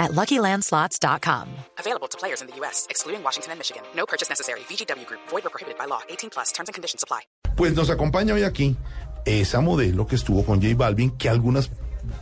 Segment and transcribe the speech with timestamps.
[0.00, 1.46] at LuckyLandSlots.com.
[1.78, 3.84] Available to players in the U.S., excluding Washington and Michigan.
[3.94, 4.60] No purchase necessary.
[4.60, 5.20] VGW Group.
[5.28, 6.00] Void or prohibited by law.
[6.08, 6.50] 18 plus.
[6.50, 7.20] Terms and conditions apply.
[7.56, 8.76] Pues nos acompaña hoy aquí
[9.24, 11.70] esa modelo que estuvo con J Balvin, que algunas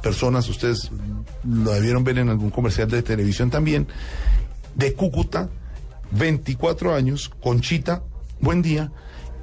[0.02, 0.90] personas, ustedes
[1.44, 3.86] lo debieron ver en algún comercial de televisión también,
[4.74, 5.48] de Cúcuta,
[6.10, 8.02] 24 años, Conchita,
[8.40, 8.92] buen día,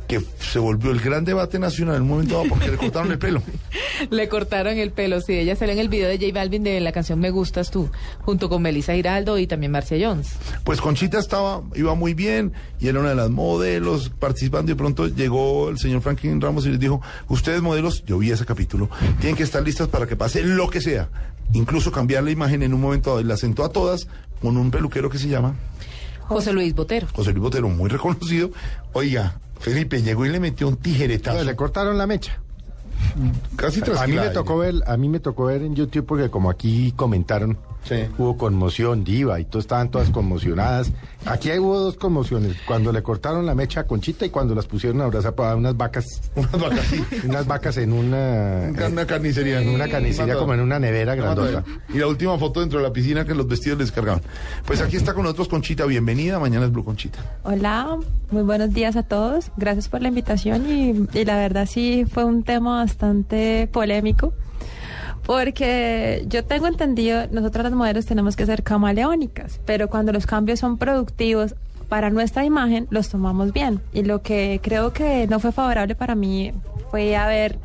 [0.08, 3.18] que se volvió el gran debate nacional en un momento dado porque le cortaron el
[3.18, 3.42] pelo.
[4.10, 5.34] Le cortaron el pelo, sí.
[5.34, 7.90] Ella salió en el video de J Balvin de la canción Me Gustas Tú,
[8.22, 10.34] junto con Melissa Giraldo y también Marcia Jones.
[10.64, 15.08] Pues Conchita estaba, iba muy bien y era una de las modelos participando y pronto
[15.08, 19.36] llegó el señor Franklin Ramos y les dijo, ustedes modelos, yo vi ese capítulo, tienen
[19.36, 21.10] que estar listas para que pase lo que sea.
[21.54, 24.08] Incluso cambiar la imagen en un momento dado y la sentó a todas
[24.42, 25.56] con un peluquero que se llama
[26.28, 27.08] José Luis Botero.
[27.14, 28.50] José Luis Botero, muy reconocido.
[28.94, 31.44] Oiga, Felipe llegó y le metió un tijeretazo.
[31.44, 32.40] le cortaron la mecha.
[33.56, 36.50] Casi A mí me tocó ver, a mí me tocó ver en YouTube porque como
[36.50, 37.96] aquí comentaron, Sí.
[38.18, 40.92] hubo conmoción, diva y todo estaban todas conmocionadas.
[41.26, 45.02] Aquí hubo dos conmociones, cuando le cortaron la mecha a Conchita y cuando las pusieron
[45.02, 46.06] a abrazar para unas vacas,
[46.36, 47.04] Unas vacas, sí.
[47.26, 49.62] unas vacas en una una carnicería.
[49.62, 51.64] en una carnicería como en una nevera grandota.
[51.94, 54.22] Y la última foto dentro de la piscina que los vestidos les cargaban.
[54.66, 55.86] Pues aquí está con nosotros Conchita.
[55.86, 56.40] Bienvenida.
[56.40, 57.20] Mañana es Blue Conchita.
[57.44, 57.98] Hola,
[58.32, 59.52] muy buenos días a todos.
[59.58, 64.34] Gracias por la invitación y, y la verdad sí fue un tema bastante polémico
[65.26, 70.60] porque yo tengo entendido, nosotros las modelos tenemos que ser camaleónicas, pero cuando los cambios
[70.60, 71.56] son productivos
[71.90, 73.82] para nuestra imagen, los tomamos bien.
[73.94, 76.52] Y lo que creo que no fue favorable para mí
[76.92, 77.58] fue haber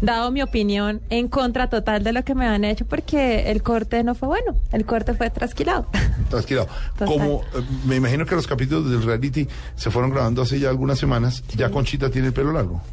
[0.00, 4.02] dado mi opinión en contra total de lo que me han hecho porque el corte
[4.04, 5.86] no fue bueno, el corte fue trasquilado.
[6.30, 6.68] Trasquilado.
[6.98, 10.98] Como eh, me imagino que los capítulos del reality se fueron grabando hace ya algunas
[10.98, 12.80] semanas, ya Conchita tiene el pelo largo.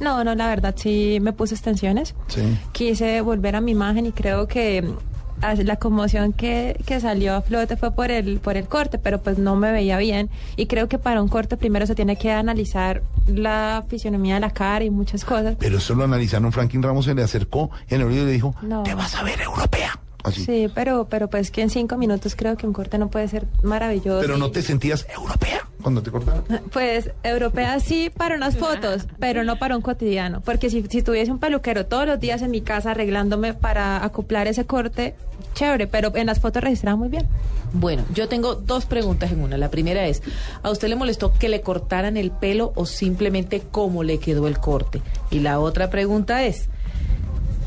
[0.00, 2.14] No, no, la verdad sí me puse extensiones.
[2.28, 2.58] Sí.
[2.72, 4.84] Quise volver a mi imagen y creo que
[5.64, 9.38] la conmoción que, que salió a flote fue por el, por el corte, pero pues
[9.38, 10.30] no me veía bien.
[10.56, 14.50] Y creo que para un corte primero se tiene que analizar la fisionomía de la
[14.50, 15.56] cara y muchas cosas.
[15.58, 16.52] Pero eso lo analizaron.
[16.52, 18.82] Franklin Ramos se le acercó en el oído y le dijo: No.
[18.82, 19.98] Te vas a ver europea.
[20.22, 20.44] Así.
[20.44, 23.46] Sí, pero, pero pues que en cinco minutos creo que un corte no puede ser
[23.62, 24.20] maravilloso.
[24.20, 26.44] Pero no te sentías europea cuando te cortaron.
[26.72, 30.40] Pues europea sí para unas fotos, pero no para un cotidiano.
[30.40, 34.46] Porque si, si tuviese un peluquero todos los días en mi casa arreglándome para acoplar
[34.46, 35.14] ese corte,
[35.54, 37.26] chévere, pero en las fotos registraba muy bien.
[37.72, 39.56] Bueno, yo tengo dos preguntas en una.
[39.56, 40.22] La primera es,
[40.62, 44.58] ¿a usted le molestó que le cortaran el pelo o simplemente cómo le quedó el
[44.58, 45.02] corte?
[45.30, 46.68] Y la otra pregunta es,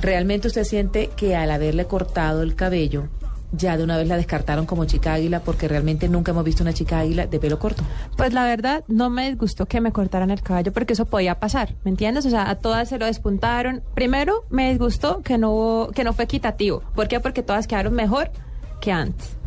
[0.01, 3.07] ¿realmente usted siente que al haberle cortado el cabello,
[3.53, 6.73] ya de una vez la descartaron como chica águila porque realmente nunca hemos visto una
[6.73, 7.83] chica águila de pelo corto?
[8.17, 11.75] Pues la verdad no me disgustó que me cortaran el cabello porque eso podía pasar,
[11.83, 12.25] ¿me entiendes?
[12.25, 13.81] O sea, a todas se lo despuntaron.
[13.93, 16.83] Primero me disgustó que no que no fue equitativo.
[16.95, 17.19] ¿Por qué?
[17.19, 18.31] Porque todas quedaron mejor
[18.81, 19.37] que antes.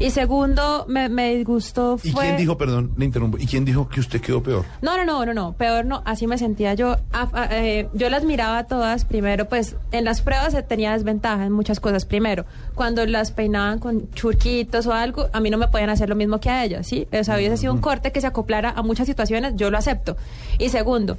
[0.00, 2.10] Y segundo, me, me disgustó fue...
[2.10, 4.64] ¿Y quién dijo, perdón, le interrumpo, ¿y quién dijo que usted quedó peor?
[4.80, 6.96] No, no, no, no, no, peor no, así me sentía yo.
[7.12, 11.44] Ah, ah, eh, yo las miraba todas, primero, pues en las pruebas eh, tenía desventaja
[11.44, 12.06] en muchas cosas.
[12.06, 16.16] Primero, cuando las peinaban con churquitos o algo, a mí no me podían hacer lo
[16.16, 17.06] mismo que a ellas, ¿sí?
[17.12, 20.16] O sea, hubiese sido un corte que se acoplara a muchas situaciones, yo lo acepto.
[20.58, 21.18] Y segundo,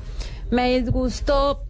[0.49, 1.61] me disgustó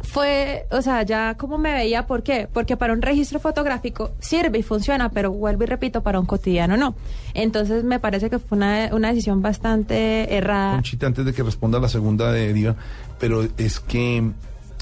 [0.00, 2.48] fue, o sea, ya como me veía, ¿por qué?
[2.52, 6.76] Porque para un registro fotográfico sirve y funciona, pero vuelvo y repito, para un cotidiano
[6.76, 6.94] no.
[7.34, 10.74] Entonces me parece que fue una, una decisión bastante errada.
[10.74, 12.76] Conchita, antes de que responda la segunda de Diva,
[13.18, 14.30] pero es que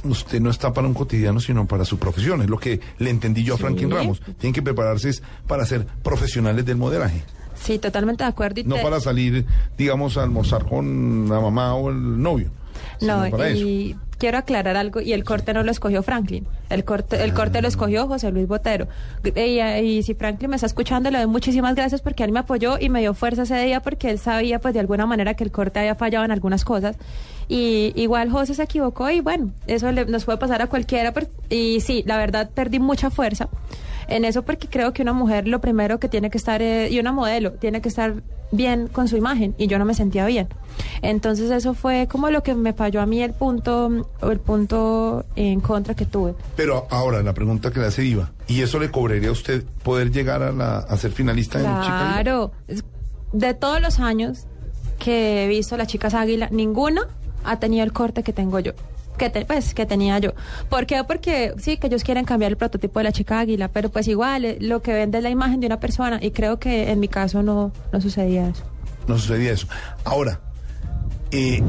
[0.04, 2.42] usted no está para un cotidiano, sino para su profesión.
[2.42, 4.20] Es lo que le entendí yo a Franklin Ramos.
[4.38, 5.10] Tienen que prepararse
[5.48, 7.22] para ser profesionales del modelaje.
[7.54, 8.60] Sí, totalmente de acuerdo.
[8.60, 9.46] y No te- para salir,
[9.78, 12.50] digamos, a almorzar con la mamá o el novio.
[13.00, 13.64] No, para eso.
[14.18, 17.68] Quiero aclarar algo, y el corte no lo escogió Franklin, el corte, el corte lo
[17.68, 18.88] escogió José Luis Botero.
[19.34, 22.78] Y, y si Franklin me está escuchando, le doy muchísimas gracias porque él me apoyó
[22.80, 25.50] y me dio fuerza ese día porque él sabía pues de alguna manera que el
[25.52, 26.96] corte había fallado en algunas cosas.
[27.48, 31.12] Y igual José se equivocó y bueno, eso le- nos puede pasar a cualquiera.
[31.50, 33.48] y sí, la verdad perdí mucha fuerza
[34.08, 36.98] en eso porque creo que una mujer lo primero que tiene que estar, eh, y
[37.00, 38.14] una modelo, tiene que estar
[38.52, 40.48] bien con su imagen y yo no me sentía bien.
[41.02, 45.24] Entonces eso fue como lo que me falló a mí el punto, o el punto
[45.36, 46.34] en contra que tuve.
[46.54, 50.10] Pero ahora la pregunta que le hace Diva, ¿y eso le cobraría a usted poder
[50.10, 52.12] llegar a, la, a ser finalista en Chica?
[52.12, 52.52] Claro,
[53.32, 54.46] de todos los años
[54.98, 57.02] que he visto las chicas águila, ninguna
[57.44, 58.72] ha tenido el corte que tengo yo.
[59.18, 60.32] Que, te- pues, que tenía yo.
[60.68, 61.02] ¿Por qué?
[61.04, 64.44] Porque sí, que ellos quieren cambiar el prototipo de la chica águila, pero pues igual
[64.44, 67.08] eh, lo que vende es la imagen de una persona y creo que en mi
[67.08, 68.62] caso no, no sucedía eso.
[69.08, 69.66] No sucedía eso.
[70.04, 70.40] Ahora,
[71.30, 71.62] eh,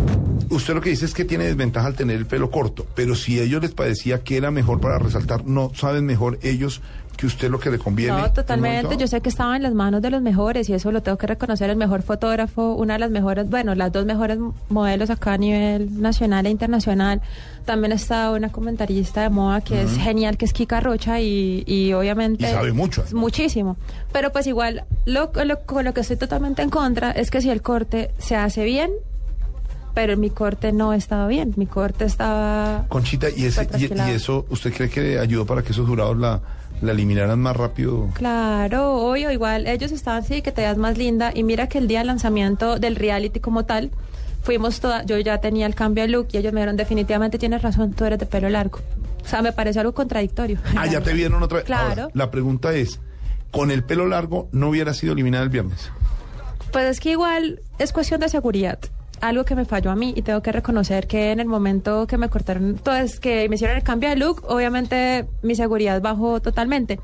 [0.50, 3.40] usted lo que dice es que tiene desventaja al tener el pelo corto, pero si
[3.40, 6.82] a ellos les parecía que era mejor para resaltar, ¿no saben mejor ellos
[7.18, 8.16] que usted lo que le conviene?
[8.18, 8.96] No, totalmente.
[8.96, 11.28] Yo sé que estaba en las manos de los mejores y eso lo tengo que
[11.28, 11.70] reconocer.
[11.70, 14.38] El mejor fotógrafo, una de las mejores, bueno, las dos mejores
[14.70, 17.22] modelos acá a nivel nacional e internacional.
[17.66, 21.92] También está una comentarista de moda que es genial, que es Kika Rocha y, y
[21.92, 22.48] obviamente...
[22.48, 23.04] Y sabe mucho.
[23.14, 23.76] Muchísimo.
[24.14, 27.50] Pero pues igual, lo, lo- con lo que estoy totalmente en contra es que si
[27.50, 28.92] el corte se hace bien,
[29.98, 31.56] pero mi corte no estaba bien.
[31.58, 32.86] Mi corte estaba...
[32.88, 36.40] Conchita, ¿y, ese, y, y eso usted cree que ayudó para que esos jurados la,
[36.84, 38.08] la eliminaran más rápido?
[38.14, 41.32] Claro, obvio, igual ellos estaban así, que te das más linda.
[41.34, 43.90] Y mira que el día del lanzamiento del reality como tal,
[44.44, 47.64] fuimos toda, yo ya tenía el cambio de look y ellos me dijeron, definitivamente tienes
[47.64, 48.78] razón, tú eres de pelo largo.
[49.26, 50.60] O sea, me pareció algo contradictorio.
[50.76, 51.66] Ah, ya te vieron otra vez.
[51.66, 52.04] Claro.
[52.04, 53.00] Ahora, la pregunta es,
[53.50, 55.90] ¿con el pelo largo no hubiera sido eliminada el viernes?
[56.72, 58.78] Pues es que igual es cuestión de seguridad.
[59.20, 62.18] Algo que me falló a mí y tengo que reconocer que en el momento que
[62.18, 67.00] me cortaron, entonces que me hicieron el cambio de look, obviamente mi seguridad bajó totalmente.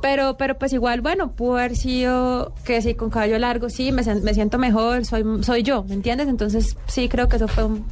[0.00, 4.02] Pero, pero pues igual, bueno, pudo haber sido que sí, con cabello largo, sí, me,
[4.16, 6.28] me siento mejor, soy, soy yo, ¿me entiendes?
[6.28, 7.84] Entonces sí creo que eso fue un-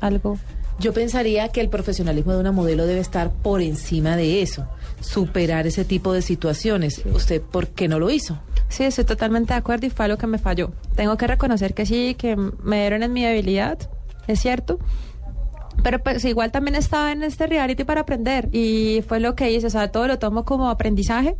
[0.00, 0.38] algo.
[0.78, 4.66] Yo pensaría que el profesionalismo de una modelo debe estar por encima de eso,
[5.00, 7.02] superar ese tipo de situaciones.
[7.12, 8.38] ¿Usted por qué no lo hizo?
[8.68, 10.72] Sí, estoy totalmente de acuerdo y fue algo que me falló.
[10.94, 13.78] Tengo que reconocer que sí, que me dieron en mi debilidad,
[14.26, 14.78] es cierto.
[15.82, 19.68] Pero pues igual también estaba en este reality para aprender y fue lo que hice,
[19.68, 21.36] o sea, todo lo tomo como aprendizaje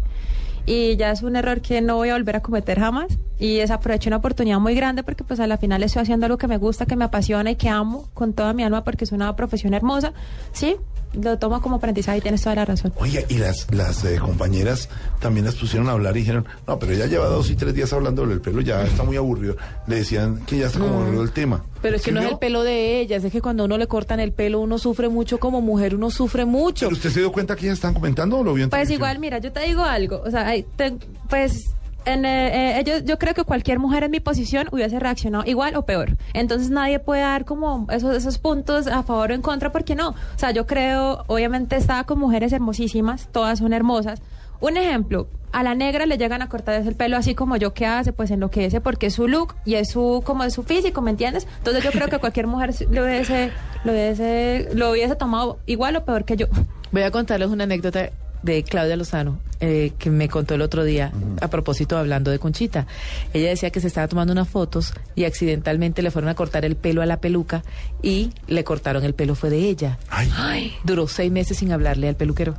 [0.64, 4.10] y ya es un error que no voy a volver a cometer jamás y desaproveché
[4.10, 6.84] una oportunidad muy grande porque pues a la final estoy haciendo algo que me gusta,
[6.84, 10.12] que me apasiona y que amo con toda mi alma porque es una profesión hermosa.
[10.52, 10.76] Sí,
[11.14, 12.93] lo tomo como aprendizaje y tienes toda la razón.
[12.96, 14.88] Oiga, y las, las eh, compañeras
[15.20, 17.93] también las pusieron a hablar y dijeron, no, pero ella lleva dos y tres días
[17.93, 19.56] hablando del pelo, ya está muy aburrido.
[19.87, 21.64] Le decían que ya está como aburrido el tema.
[21.82, 23.87] Pero es que ¿Sí no es el pelo de ellas, es que cuando uno le
[23.87, 26.87] cortan el pelo uno sufre mucho como mujer, uno sufre mucho.
[26.87, 28.96] ¿Pero usted se dio cuenta que ellas están comentando o lo vio en Pues televisión?
[28.99, 30.96] igual, mira, yo te digo algo, o sea, hay- te-
[31.28, 31.62] pues
[32.05, 35.85] en, eh, eh, yo creo que cualquier mujer en mi posición hubiese reaccionado igual o
[35.85, 36.17] peor.
[36.33, 40.11] Entonces nadie puede dar como esos, esos puntos a favor o en contra, porque no.
[40.11, 44.21] O sea, yo creo, obviamente estaba con mujeres hermosísimas, todas son hermosas.
[44.61, 47.87] Un ejemplo, a la negra le llegan a cortar el pelo así como yo, ¿qué
[47.87, 48.12] hace?
[48.12, 51.47] Pues enloquece porque es su look y es su, como es su físico, ¿me entiendes?
[51.59, 53.53] Entonces yo creo que cualquier mujer lo hubiese,
[53.85, 56.47] lo hubiese, lo hubiese tomado igual o peor que yo.
[56.91, 58.11] Voy a contarles una anécdota
[58.43, 62.87] de Claudia Lozano eh, que me contó el otro día a propósito hablando de Conchita.
[63.35, 66.76] Ella decía que se estaba tomando unas fotos y accidentalmente le fueron a cortar el
[66.76, 67.64] pelo a la peluca
[68.02, 69.99] y le cortaron el pelo fue de ella.
[70.11, 72.55] Ay, Duró seis meses sin hablarle al peluquero.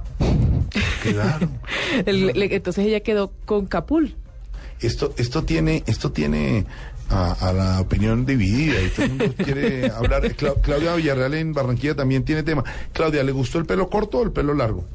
[1.02, 1.50] claro.
[2.06, 4.16] El- le- entonces ella quedó con capul.
[4.81, 6.66] Esto, esto tiene, esto tiene
[7.10, 10.24] a, a la opinión dividida y todo el mundo quiere hablar.
[10.36, 12.64] Cla- Claudia Villarreal en Barranquilla también tiene tema.
[12.94, 14.86] Claudia, ¿le gustó el pelo corto o el pelo largo?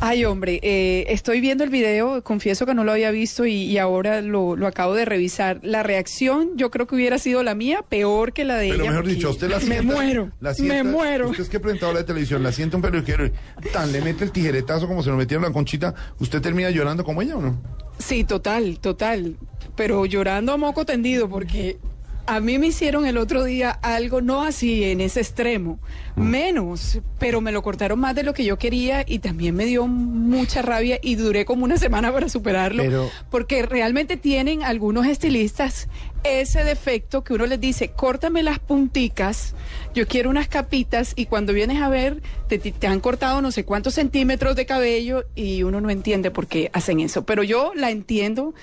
[0.00, 3.78] Ay, hombre, eh, estoy viendo el video, confieso que no lo había visto y, y
[3.78, 5.58] ahora lo, lo acabo de revisar.
[5.62, 8.90] La reacción yo creo que hubiera sido la mía, peor que la de Pero ella.
[8.90, 9.82] mejor porque dicho, usted la Me sienta.
[9.94, 11.30] muero, la sienta- me muero.
[11.30, 13.32] Usted es que presentadora de televisión, la sienta un peluquero y
[13.72, 15.94] tan le mete el tijeretazo como se lo metieron la conchita.
[16.20, 17.58] ¿Usted termina llorando como ella o no?
[17.98, 19.36] Sí, total, total.
[19.76, 21.78] Pero llorando a moco tendido porque
[22.26, 25.78] a mí me hicieron el otro día algo, no así en ese extremo,
[26.16, 29.86] menos, pero me lo cortaron más de lo que yo quería y también me dio
[29.86, 32.82] mucha rabia y duré como una semana para superarlo.
[32.82, 35.88] Pero- Porque realmente tienen algunos estilistas
[36.24, 39.54] ese defecto que uno les dice, córtame las punticas,
[39.94, 43.52] yo quiero unas capitas y cuando vienes a ver te, te- te han cortado no
[43.52, 47.24] sé cuántos centímetros de cabello y uno no entiende por qué hacen eso.
[47.24, 48.54] Pero yo la entiendo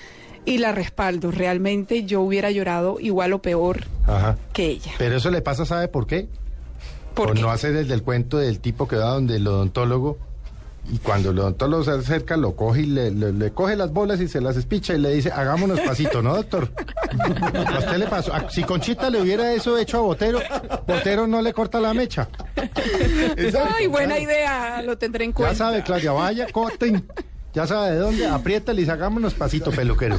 [0.44, 1.30] y la respaldo.
[1.30, 4.36] Realmente yo hubiera llorado igual o peor Ajá.
[4.52, 4.92] que ella.
[4.98, 6.28] Pero eso le pasa, ¿sabe por qué?
[7.14, 7.40] ¿Por qué?
[7.42, 10.18] no hacer desde el cuento del tipo que va donde el odontólogo
[10.92, 14.20] y cuando el odontólogo se acerca lo coge y le, le- le coge las bolas
[14.20, 16.70] y se las espicha y le dice, hagámonos pasito, ¿no, doctor?
[17.74, 18.34] A usted le pasó.
[18.34, 20.40] a- si Conchita le hubiera eso hecho a Botero,
[20.86, 22.28] Botero no le corta la mecha.
[23.78, 25.52] Ay, buena idea, lo tendré en cuenta.
[25.54, 27.06] Ya sabe, Claudia, vaya, corten.
[27.54, 30.18] Ya sabe de dónde, apriétale y hagámonos pasito, peluquero.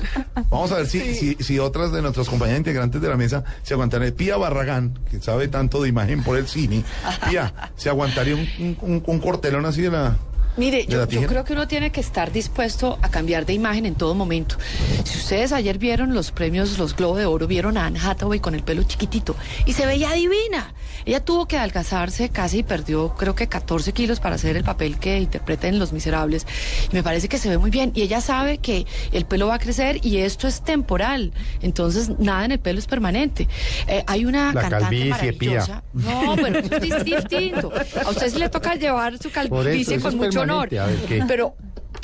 [0.50, 3.74] Vamos a ver si, si, si otras de nuestras compañeras integrantes de la mesa se
[3.74, 4.14] aguantarían.
[4.14, 6.84] Pía Barragán, que sabe tanto de imagen por el cine.
[7.30, 10.16] Pía, ¿se aguantaría un, un- un cortelón así de la,
[10.58, 14.16] Mire, yo, creo que uno tiene que estar dispuesto a cambiar de imagen en todo
[14.16, 14.56] momento.
[15.04, 18.56] Si ustedes ayer vieron los premios, los Globo de Oro, vieron a Anne Hathaway con
[18.56, 19.36] el pelo chiquitito
[19.66, 20.74] y se veía divina.
[21.06, 24.98] Ella tuvo que adelgazarse casi y perdió creo que 14 kilos para hacer el papel
[24.98, 26.48] que interpreta en Los Miserables.
[26.92, 27.92] Y me parece que se ve muy bien.
[27.94, 31.34] Y ella sabe que el pelo va a crecer y esto es temporal.
[31.62, 33.48] Entonces nada en el pelo es permanente.
[33.88, 35.50] Eh, hay una La cantante calvicie, Pía.
[35.60, 35.84] maravillosa.
[35.94, 37.72] No, pero eso es dis- distinto.
[38.06, 40.70] A usted sí le toca llevar su calvicie con mucho honor.
[40.70, 41.26] permanente, a ver, ¿qué?
[41.28, 41.56] Pero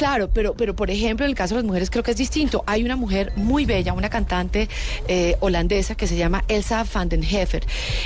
[0.01, 2.63] Claro, pero, pero por ejemplo, en el caso de las mujeres creo que es distinto.
[2.65, 4.67] Hay una mujer muy bella, una cantante
[5.07, 7.63] eh, holandesa que se llama Elsa van den Heffer.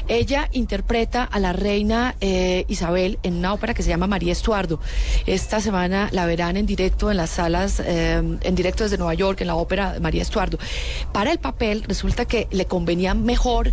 [0.10, 4.82] Ella interpreta a la reina eh, Isabel en una ópera que se llama María Estuardo.
[5.26, 9.40] Esta semana la verán en directo en las salas, eh, en directo desde Nueva York,
[9.40, 10.58] en la ópera María Estuardo.
[11.14, 13.72] Para el papel resulta que le convenía mejor...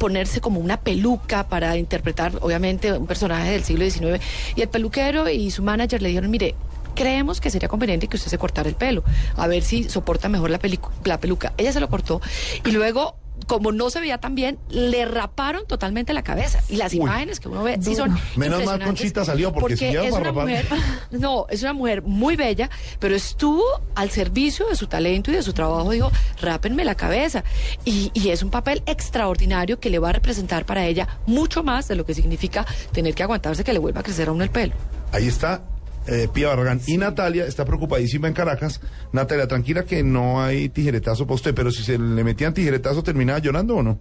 [0.00, 4.24] ponerse como una peluca para interpretar, obviamente, un personaje del siglo XIX.
[4.56, 6.54] Y el peluquero y su manager le dijeron, mire,
[6.94, 9.04] creemos que sería conveniente que usted se cortara el pelo,
[9.36, 10.58] a ver si soporta mejor la,
[11.04, 11.52] la peluca.
[11.58, 12.20] Ella se lo cortó
[12.64, 13.19] y luego...
[13.46, 16.62] Como no se veía tan bien, le raparon totalmente la cabeza.
[16.68, 17.00] Y las Uy.
[17.00, 18.16] imágenes que uno ve sí son.
[18.36, 20.66] Menos mal Conchita salió, porque si ya es una rapar- mujer
[21.10, 23.62] no, es una mujer muy bella, pero estuvo
[23.94, 25.90] al servicio de su talento y de su trabajo.
[25.90, 27.42] Dijo, rápenme la cabeza.
[27.84, 31.88] Y, y es un papel extraordinario que le va a representar para ella mucho más
[31.88, 34.50] de lo que significa tener que aguantarse que le vuelva a crecer a uno el
[34.50, 34.74] pelo.
[35.12, 35.62] Ahí está
[36.10, 36.80] eh, Pía Barragán.
[36.86, 38.80] Y Natalia está preocupadísima en Caracas.
[39.12, 43.38] Natalia, tranquila que no hay tijeretazo para usted, pero si se le metían tijeretazo, ¿terminaba
[43.38, 43.98] llorando o no?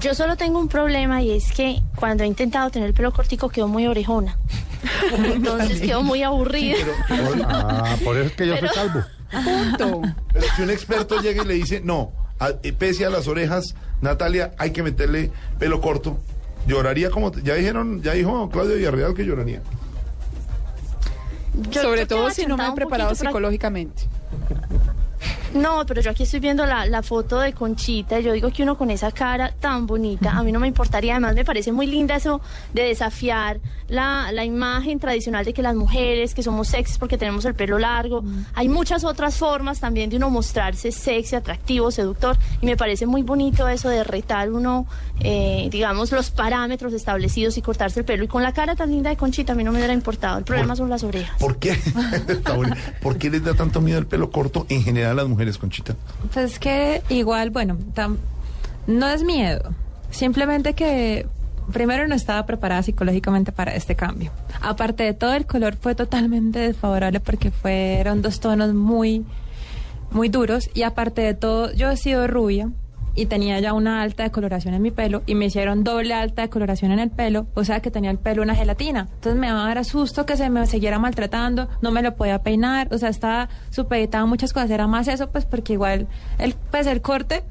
[0.00, 3.48] Yo solo tengo un problema y es que cuando he intentado tener el pelo cortico
[3.48, 4.36] quedó muy orejona.
[5.24, 6.76] Entonces quedó muy aburrida.
[7.46, 9.04] Ah, por eso es que yo soy Pero- calvo.
[9.44, 10.02] Punto.
[10.32, 13.74] Pero si un experto llega y le dice, no, a- eh, pese a las orejas,
[14.00, 16.18] Natalia, hay que meterle pelo corto,
[16.66, 19.62] lloraría como, ya dijeron, ya dijo Claudio Villarreal que lloraría.
[21.70, 24.04] Yo- Sobre todo si no me han preparado psicológicamente.
[25.54, 28.62] No, pero yo aquí estoy viendo la, la foto de Conchita y yo digo que
[28.62, 31.86] uno con esa cara tan bonita, a mí no me importaría, además me parece muy
[31.86, 32.40] linda eso
[32.72, 37.44] de desafiar la, la imagen tradicional de que las mujeres, que somos sexys porque tenemos
[37.44, 42.66] el pelo largo, hay muchas otras formas también de uno mostrarse sexy, atractivo, seductor y
[42.66, 44.86] me parece muy bonito eso de retar uno,
[45.20, 48.24] eh, digamos, los parámetros establecidos y cortarse el pelo.
[48.24, 50.44] Y con la cara tan linda de Conchita a mí no me hubiera importado, el
[50.44, 51.36] problema son las orejas.
[51.38, 51.78] ¿Por qué?
[53.02, 55.94] ¿Por qué les da tanto miedo el pelo corto en general a las mujeres, Conchita?
[56.32, 57.78] Pues que igual, bueno,
[58.86, 59.74] no es miedo.
[60.10, 61.26] Simplemente que
[61.72, 64.32] primero no estaba preparada psicológicamente para este cambio.
[64.60, 69.24] Aparte de todo, el color fue totalmente desfavorable porque fueron dos tonos muy,
[70.10, 70.70] muy duros.
[70.74, 72.70] Y aparte de todo, yo he sido rubia
[73.14, 76.92] y tenía ya una alta decoloración en mi pelo y me hicieron doble alta decoloración
[76.92, 79.08] en el pelo, o sea que tenía el pelo una gelatina.
[79.14, 82.88] Entonces me daba era susto que se me siguiera maltratando, no me lo podía peinar,
[82.90, 86.06] o sea, estaba supeditado muchas cosas, era más eso pues porque igual
[86.38, 87.42] el pues el corte,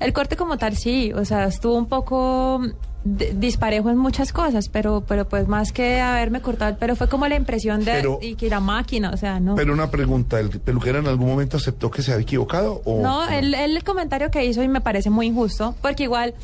[0.00, 2.62] el corte como tal sí, o sea, estuvo un poco
[3.04, 7.26] disparejo en muchas cosas, pero pero pues más que haberme cortado el pelo fue como
[7.26, 9.56] la impresión de Pero- y que la máquina, o sea, no.
[9.56, 12.80] Pero una pregunta, ¿el peluquero en algún momento aceptó que se había equivocado?
[12.84, 16.34] O, No, él el comentario que hizo y me parece muy injusto, porque igual,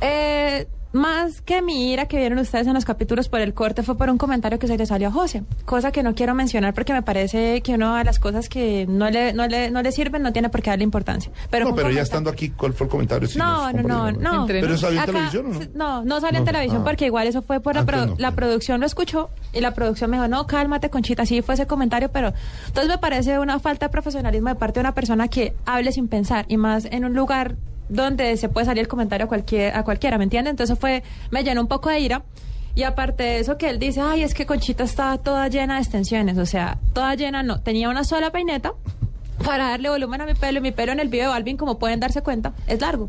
[0.00, 3.96] eh, más que mi ira que vieron ustedes en los capítulos por el corte fue
[3.96, 6.92] por un comentario que se le salió a José, cosa que no quiero mencionar porque
[6.92, 10.22] me parece que una de las cosas que no le, no le, no le sirven
[10.22, 11.30] no tiene por qué darle importancia.
[11.50, 13.28] Pero no, pero ya estando aquí, ¿cuál fue el comentario?
[13.28, 14.46] Si no, no, no, no.
[14.46, 15.60] ¿Pero salió en Acá- televisión o no?
[15.74, 16.84] No, no salió en televisión Ah.
[16.84, 20.16] porque igual eso fue por la, Ah, la producción lo escuchó y la producción me
[20.16, 22.32] dijo, no, cálmate, Conchita, sí fue ese comentario, pero
[22.66, 26.08] entonces me parece una falta de profesionalismo de parte de una persona que hable sin
[26.08, 27.54] pensar y más en un lugar
[27.88, 30.50] donde se puede salir el comentario a, cualquier, a cualquiera, ¿me entiendes?
[30.50, 32.22] Entonces fue, me llenó un poco de ira.
[32.74, 35.80] Y aparte de eso que él dice, ay, es que Conchita estaba toda llena de
[35.80, 38.74] extensiones, o sea, toda llena no, tenía una sola peineta
[39.42, 41.78] para darle volumen a mi pelo y mi pelo en el video de Balvin, como
[41.78, 43.08] pueden darse cuenta, es largo.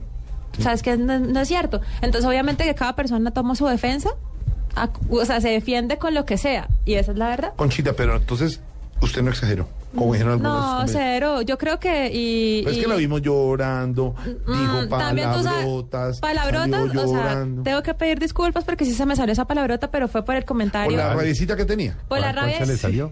[0.57, 1.81] O sea, es que no, es cierto.
[2.01, 4.11] Entonces, obviamente que cada persona toma su defensa,
[4.75, 7.53] ac- o sea, se defiende con lo que sea, y esa es la verdad.
[7.57, 8.61] Conchita, pero entonces
[9.01, 10.81] usted no exageró, como dijeron algunos.
[10.81, 11.41] No, cero.
[11.41, 14.15] Yo creo que y, Pero es que la vimos llorando,
[14.47, 16.19] Mm, dijo sabes, palabrotas.
[16.19, 17.63] palabrotas, o sea, llorando.
[17.63, 20.41] tengo que pedir disculpas porque sí se me salió esa palabrota, pero fue por el
[20.43, 20.97] Por comentario.
[20.97, 21.97] la rabiecita que tenía.
[22.07, 22.65] Por la ¿Cuál- cuál rabia.
[22.65, 23.11] se le salió?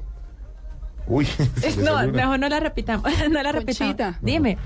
[1.07, 1.27] Uy,
[1.83, 3.11] No, mejor no la repitamos.
[3.29, 3.95] No la repitamos.
[3.95, 4.17] Conchita.
[4.21, 4.57] Dime.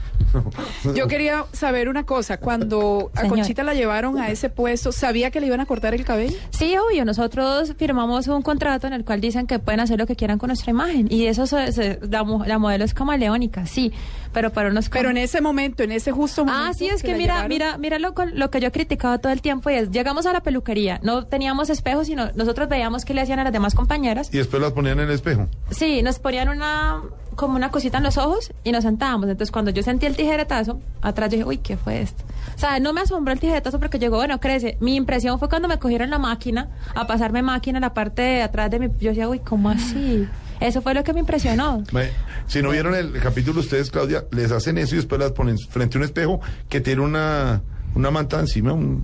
[0.95, 2.37] Yo quería saber una cosa.
[2.37, 3.37] Cuando a Señor.
[3.37, 6.35] Conchita la llevaron a ese puesto, ¿sabía que le iban a cortar el cabello?
[6.51, 7.03] Sí, obvio.
[7.05, 10.47] Nosotros firmamos un contrato en el cual dicen que pueden hacer lo que quieran con
[10.47, 11.07] nuestra imagen.
[11.09, 13.91] Y eso, se- se- la, la modelo es camaleónica, sí.
[14.31, 16.69] Pero para unos Pero en ese momento, en ese justo momento.
[16.69, 19.17] Ah, sí, es que, mira, llevaron- mira, mira lo, con- lo que yo he criticado
[19.19, 23.05] todo el tiempo y es, llegamos a la peluquería, no teníamos espejos, sino nosotros veíamos
[23.05, 24.29] qué le hacían a las demás compañeras.
[24.31, 25.47] Y después las ponían en el espejo.
[25.71, 27.01] Sí, nos ponían una,
[27.35, 29.29] como una cosita en los ojos y nos sentábamos.
[29.29, 32.23] Entonces, cuando yo sentí el tijeretazo, atrás yo dije, uy, ¿qué fue esto?
[32.55, 34.77] O sea, no me asombró el tijeretazo porque llegó, bueno, crece.
[34.79, 38.41] Mi impresión fue cuando me cogieron la máquina, a pasarme máquina en la parte de
[38.43, 38.87] atrás de mi...
[38.99, 40.27] Yo decía, uy, ¿cómo así?
[40.59, 41.83] Eso fue lo que me impresionó.
[41.91, 42.09] Me-
[42.47, 45.97] Si no vieron el capítulo ustedes, Claudia, les hacen eso y después las ponen frente
[45.97, 47.61] a un espejo que tiene una,
[47.95, 49.03] una manta encima, un,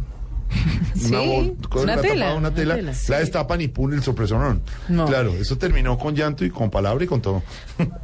[0.96, 3.12] Sí, bol- una tela, tapada, una una tela, la sí.
[3.14, 4.62] destapan y pum, el.
[4.90, 5.06] No.
[5.06, 7.42] Claro, eso terminó con llanto y con palabra y con todo.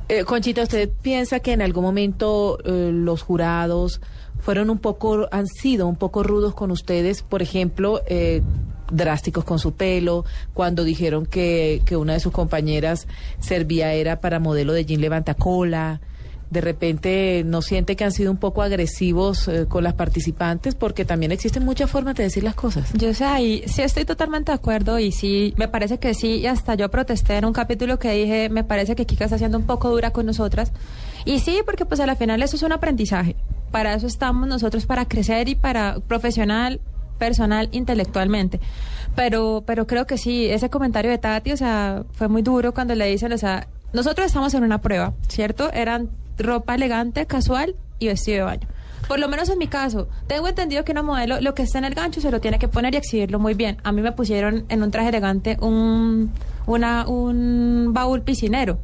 [0.10, 4.02] Eh, Conchita, ¿usted piensa que en algún momento eh, los jurados
[4.40, 7.22] fueron un poco, han sido un poco rudos con ustedes?
[7.22, 8.42] Por ejemplo, eh,
[8.92, 13.08] drásticos con su pelo, cuando dijeron que, que una de sus compañeras
[13.40, 16.02] servía era para modelo de jean levantacola.
[16.50, 21.06] De repente no siente que han sido un poco agresivos eh, con las participantes porque
[21.06, 22.92] también existen muchas formas de decir las cosas.
[22.94, 26.48] Yo sé, ahí sí estoy totalmente de acuerdo y sí, me parece que sí, y
[26.48, 29.66] hasta yo protesté en un capítulo que dije, me parece que Kika está siendo un
[29.66, 30.74] poco dura con nosotras.
[31.24, 33.38] Y sí, porque pues a la final eso es un aprendizaje.
[33.72, 36.82] Para eso estamos nosotros, para crecer y para profesional,
[37.22, 38.60] personal, intelectualmente.
[39.16, 42.96] Pero, pero creo que sí, ese comentario de Tati, o sea, fue muy duro cuando
[42.96, 45.72] le dicen, o sea, nosotros estamos en una prueba, ¿cierto?
[45.72, 46.10] Eran
[46.40, 48.68] ropa elegante, casual y vestido de baño.
[49.08, 51.86] Por lo menos en mi caso, tengo entendido que una modelo lo que está en
[51.86, 53.78] el gancho se lo tiene que poner y exhibirlo muy bien.
[53.84, 56.32] A mí me pusieron en un traje elegante un,
[56.66, 58.80] una, un baúl piscinero.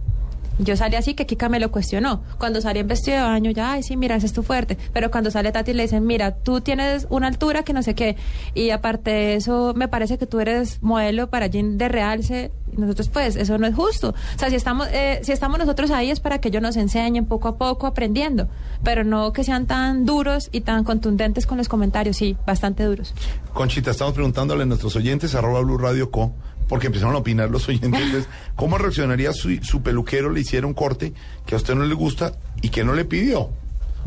[0.60, 2.24] Yo salí así que Kika me lo cuestionó.
[2.38, 4.78] Cuando salí en vestido de baño, ya, ay, sí, mira, ese es tu fuerte.
[4.94, 8.16] Pero cuando sale Tati le dicen, mira, tú tienes una altura que no sé qué.
[8.54, 12.52] Y aparte de eso, me parece que tú eres modelo para jean de realce.
[12.76, 14.10] Nosotros, pues, eso no es justo.
[14.36, 17.26] O sea, si estamos, eh, si estamos nosotros ahí es para que ellos nos enseñen
[17.26, 18.48] poco a poco, aprendiendo.
[18.84, 22.18] Pero no que sean tan duros y tan contundentes con los comentarios.
[22.18, 23.14] Sí, bastante duros.
[23.54, 26.34] Conchita, estamos preguntándole a nuestros oyentes, arroba Blue Radio Co,
[26.68, 27.90] porque empezaron a opinar los oyentes.
[28.02, 31.14] entonces, ¿Cómo reaccionaría su, su peluquero le hiciera un corte
[31.46, 33.50] que a usted no le gusta y que no le pidió?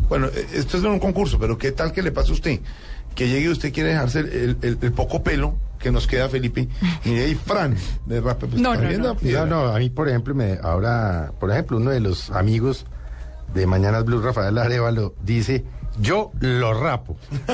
[0.09, 2.61] Bueno, eh, esto es de un concurso, pero ¿qué tal que le pase a usted?
[3.15, 6.69] Que llegue y usted quiere dejarse el, el- el poco pelo que nos queda, Felipe,
[7.07, 7.75] y ahí, Fran,
[8.05, 11.79] de rap, pues, No, ¿está no, no, a mí, por ejemplo, me, ahora, por ejemplo,
[11.79, 12.85] uno de los amigos
[13.55, 15.65] de Mañanas Blue, Rafael Arevalo, dice,
[16.01, 17.17] yo lo rapo.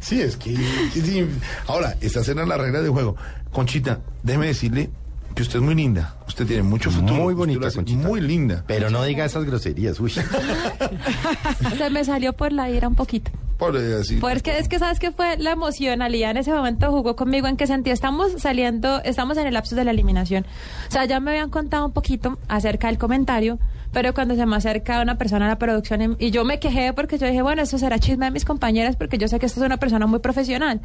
[0.00, 0.54] Sí, es que...
[0.92, 1.26] sí.
[1.66, 3.16] Ahora, estas eran las reglas de juego.
[3.50, 4.90] Conchita, déjeme decirle
[5.34, 6.16] que usted es muy linda.
[6.28, 7.14] Usted tiene mucho futuro.
[7.14, 8.06] Muy bonita, Conchita.
[8.06, 8.64] Muy linda.
[8.66, 10.10] Pero no diga esas groserías, uy.
[11.78, 13.30] Se me salió por la ira un poquito.
[13.58, 14.16] Pobre, así.
[14.16, 17.56] Pues que es que sabes que fue la emocionalidad en ese momento jugó conmigo en
[17.56, 20.44] qué sentido estamos saliendo, estamos en el lapsus de la eliminación.
[20.88, 23.58] O sea, ya me habían contado un poquito acerca del comentario,
[23.92, 26.92] pero cuando se me acerca una persona a la producción y, y yo me quejé
[26.92, 29.60] porque yo dije, bueno, eso será chisme de mis compañeras porque yo sé que esta
[29.60, 30.80] es una persona muy profesional.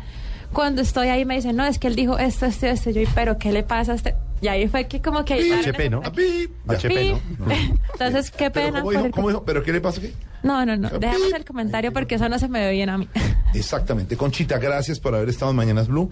[0.54, 3.08] Cuando estoy ahí me dicen, no, es que él dijo esto, esto, esto, yo, "Y,
[3.16, 4.16] pero ¿qué le pasa a este?
[4.42, 5.34] Y ahí fue que como que...
[5.54, 6.02] HP, ¿no?
[6.06, 6.12] Ah.
[6.74, 7.48] HP, ¿no?
[7.94, 8.80] Entonces, qué Pero pena.
[8.82, 9.06] ¿Cómo dijo?
[9.06, 9.44] el- ¿Cómo dijo?
[9.44, 10.00] ¿Pero qué le pasa?
[10.02, 10.14] ¿Qué?
[10.44, 11.36] No, no, no, dejemos pi.
[11.36, 13.08] el comentario porque eso no se me ve bien a mí.
[13.56, 14.16] Exactamente.
[14.16, 16.10] Conchita, gracias por haber estado en Mañanas Blue.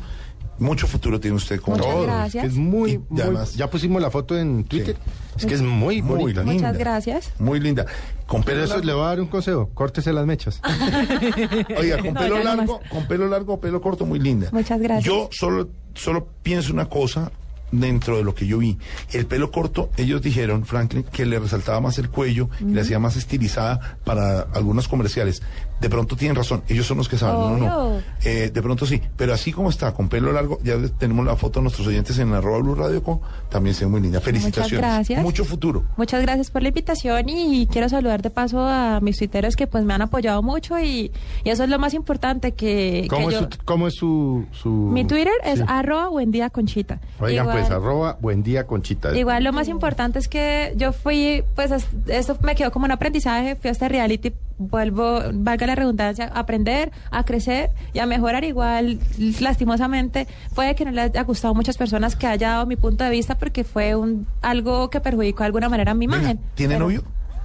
[0.57, 2.03] Mucho futuro tiene usted con Muchas todo.
[2.03, 2.45] gracias.
[2.45, 4.95] Es muy, Y muy- además- ya pusimos la foto en Twitter.
[5.37, 6.41] Es que es muy Muy bonita.
[6.41, 6.53] linda.
[6.53, 7.31] Muchas gracias.
[7.39, 7.85] Muy linda.
[8.27, 8.85] Con pelo Pero eso largo.
[8.87, 10.61] le voy a dar un consejo, córtese las mechas.
[11.77, 14.49] Oiga, con No, pelo no largo, con pelo largo pelo corto, muy linda.
[14.51, 15.05] Muchas gracias.
[15.05, 17.31] Yo solo, solo pienso una cosa
[17.71, 18.77] dentro de lo que yo vi.
[19.11, 22.99] El pelo corto, ellos dijeron, Franklin, que le resaltaba más el cuello y le hacía
[22.99, 25.41] más estilizada para algunos comerciales.
[25.85, 27.99] De pronto tienen razón, ellos son los que saben, no, no.
[28.23, 31.59] Eh, de pronto sí, pero así como está, con pelo largo, ya tenemos la foto
[31.59, 34.19] de nuestros oyentes en arroba Blue Radio Co, también se ve muy linda.
[34.19, 34.79] Felicitaciones.
[34.79, 35.21] gracias.
[35.21, 35.83] Mucho futuro.
[35.95, 39.83] Muchas gracias por la invitación y quiero saludar de paso a mis tuiteros que pues
[39.85, 41.11] me han apoyado mucho y,
[41.43, 43.47] y eso es lo más importante que, ¿Cómo, que es, yo...
[43.51, 45.65] su, cómo es su, su- Mi Twitter es Sí.
[45.67, 46.99] arroba buen día conchita.
[47.19, 49.15] Oigan, Igual- pues, arroba buen día, Conchita.
[49.15, 52.91] Igual lo más importante es que yo fui, pues es- esto me quedó como un
[52.91, 58.05] aprendizaje, fui a este reality, vuelvo, valga la redundancia, a aprender, a crecer y a
[58.05, 58.99] mejorar igual,
[59.39, 63.03] lastimosamente, puede que no le haya gustado a muchas personas que haya dado mi punto
[63.03, 66.39] de vista porque fue un algo que perjudicó de alguna manera mi Venga, imagen.
[66.55, 67.03] ¿Tiene Pero- novio?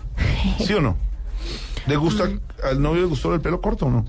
[0.58, 0.96] ¿Sí o no?
[1.86, 2.24] ¿Le gusta,
[2.62, 4.04] al novio le gustó el pelo corto o no?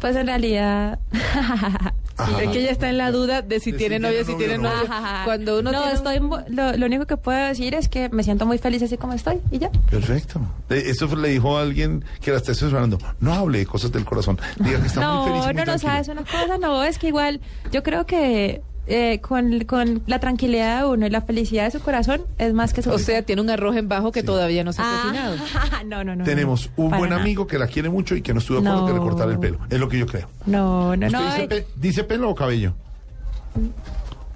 [0.00, 0.98] Pues en realidad,
[2.18, 2.42] Ajá.
[2.42, 4.34] Es que ella está en la duda de si De si tiene tiene novia, si
[4.36, 4.68] tiene o no.
[4.74, 4.88] novio.
[4.90, 5.24] Ajá.
[5.24, 8.46] Cuando uno no, tiene estoy lo, lo único que puedo decir es que me siento
[8.46, 9.70] muy feliz así como estoy y ya.
[9.90, 10.40] Perfecto.
[10.70, 12.98] Eh, fue- le dijo a alguien que la está asesorando.
[13.20, 14.38] No hable de cosas del corazón.
[14.58, 15.44] Diga que está no, muy feliz.
[15.44, 17.40] y muy no, no, sabes una cosa, no, es que igual
[17.72, 21.80] yo creo que eh, con, con la tranquilidad de uno y la felicidad de su
[21.80, 23.12] corazón es más que O suficiente.
[23.12, 24.26] sea, tiene un arroz en bajo que Sí.
[24.26, 25.36] todavía no se ha Ah, cocinado.
[25.86, 26.24] no, no, no.
[26.24, 27.22] Tenemos no, un buen nada.
[27.22, 28.86] amigo que la quiere mucho y que no estuvo de acuerdo No.
[28.86, 29.58] que le cortara el pelo.
[29.70, 30.28] Es lo que yo creo.
[30.46, 31.26] No, no, ¿Usted no.
[31.34, 32.74] dice, pe- dice pelo o cabello?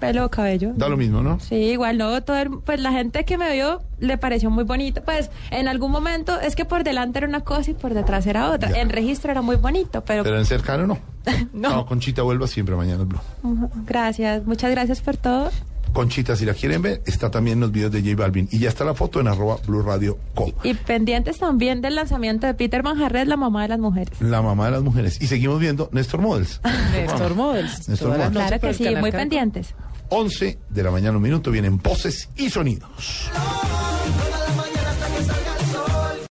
[0.00, 0.72] Pelo o cabello.
[0.74, 1.38] Da lo mismo, ¿no?
[1.40, 5.02] Sí, igual no, todo el- pues la gente que me vio le pareció muy bonito.
[5.04, 8.50] Pues en algún momento es que por delante era una cosa y por detrás era
[8.50, 8.70] otra.
[8.70, 8.80] Ya.
[8.80, 10.98] En registro era muy bonito, pero, Pero en cercano no.
[11.52, 11.86] No.
[11.86, 13.04] Conchita vuelva siempre mañana.
[13.04, 13.20] Blue.
[13.86, 15.50] Gracias, muchas gracias por todo.
[15.92, 18.48] Conchita, si la quieren ver, está también en los videos de J Balvin.
[18.52, 20.52] Y ya está la foto en arroba Blue Radio Co.
[20.62, 24.20] Y pendientes también del lanzamiento de Peter Manjarres, la mamá de las mujeres.
[24.20, 25.20] La mamá de las mujeres.
[25.20, 26.60] Y seguimos viendo Néstor Models.
[26.92, 27.88] Néstor Models.
[27.88, 28.46] Néstor todas las Models.
[28.48, 29.74] Claro que sí, muy pendientes.
[30.10, 33.30] 11 de la mañana, un minuto, vienen voces y sonidos.